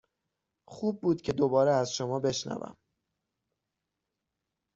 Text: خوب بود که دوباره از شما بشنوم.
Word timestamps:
خوب 0.65 1.01
بود 1.01 1.21
که 1.21 1.33
دوباره 1.33 1.71
از 1.73 1.93
شما 1.93 2.19
بشنوم. 2.19 2.77